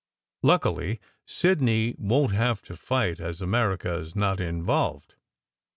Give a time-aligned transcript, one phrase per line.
[0.41, 5.13] Luckily, Sidney won t have to fight, as America s not involved.